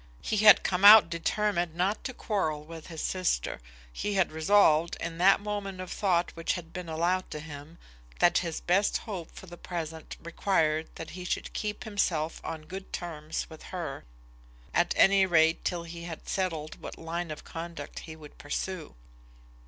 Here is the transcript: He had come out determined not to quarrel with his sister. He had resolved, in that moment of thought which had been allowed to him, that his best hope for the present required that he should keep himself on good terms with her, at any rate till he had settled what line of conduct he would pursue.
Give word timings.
He 0.23 0.37
had 0.37 0.63
come 0.63 0.83
out 0.83 1.11
determined 1.11 1.75
not 1.75 2.03
to 2.05 2.13
quarrel 2.15 2.63
with 2.65 2.87
his 2.87 3.03
sister. 3.03 3.61
He 3.93 4.15
had 4.15 4.31
resolved, 4.31 4.97
in 4.99 5.19
that 5.19 5.39
moment 5.39 5.79
of 5.79 5.91
thought 5.91 6.31
which 6.35 6.53
had 6.53 6.73
been 6.73 6.89
allowed 6.89 7.29
to 7.29 7.39
him, 7.39 7.77
that 8.17 8.39
his 8.39 8.61
best 8.61 8.97
hope 8.97 9.29
for 9.29 9.45
the 9.45 9.59
present 9.59 10.17
required 10.19 10.89
that 10.95 11.11
he 11.11 11.23
should 11.23 11.53
keep 11.53 11.83
himself 11.83 12.41
on 12.43 12.63
good 12.65 12.91
terms 12.91 13.47
with 13.47 13.61
her, 13.65 14.03
at 14.73 14.95
any 14.97 15.27
rate 15.27 15.63
till 15.63 15.83
he 15.83 16.05
had 16.05 16.27
settled 16.27 16.81
what 16.81 16.97
line 16.97 17.29
of 17.29 17.43
conduct 17.43 17.99
he 17.99 18.15
would 18.15 18.39
pursue. 18.39 18.95